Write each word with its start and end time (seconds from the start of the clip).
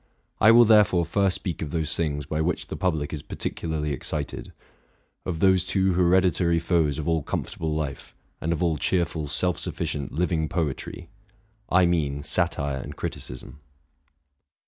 I 0.39 0.49
will 0.49 0.65
there 0.65 0.83
fore 0.83 1.05
first 1.05 1.35
speak 1.35 1.61
of 1.61 1.69
those 1.69 1.95
things 1.95 2.25
by 2.25 2.41
which 2.41 2.69
the 2.69 2.75
public 2.75 3.13
is 3.13 3.21
partic 3.21 3.53
ularly 3.57 3.91
excited; 3.91 4.51
of 5.27 5.41
those 5.41 5.63
two 5.63 5.93
hereditary 5.93 6.57
foes 6.57 6.97
of 6.97 7.07
all 7.07 7.21
comfort 7.21 7.53
able 7.59 7.75
life, 7.75 8.15
and 8.41 8.51
of 8.51 8.63
all 8.63 8.77
cheerful, 8.77 9.27
self 9.27 9.59
sufficient, 9.59 10.11
living 10.11 10.49
poetry, 10.49 11.07
T 11.71 11.85
mean, 11.85 12.23
satire 12.23 12.77
and 12.79 12.95
criticism. 12.95 13.59